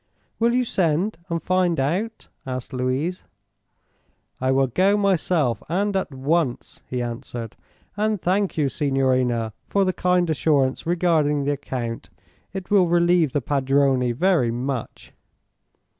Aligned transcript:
"Will 0.39 0.55
you 0.55 0.65
send 0.65 1.19
and 1.29 1.43
find 1.43 1.79
out?" 1.79 2.27
asked 2.43 2.73
Louise. 2.73 3.23
"I 4.39 4.51
will 4.51 4.65
go 4.65 4.97
myself, 4.97 5.61
and 5.69 5.95
at 5.95 6.11
once," 6.11 6.81
he 6.87 7.03
answered. 7.03 7.55
"And 7.95 8.19
thank 8.19 8.57
you, 8.57 8.67
signorina, 8.67 9.53
for 9.67 9.85
the 9.85 9.93
kind 9.93 10.27
assurance 10.27 10.87
regarding 10.87 11.43
the 11.43 11.51
account. 11.51 12.09
It 12.51 12.71
will 12.71 12.87
relieve 12.87 13.31
the 13.31 13.41
padrone 13.41 14.11
very 14.15 14.49
much." 14.49 15.13